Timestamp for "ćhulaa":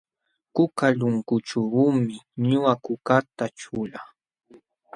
3.59-4.09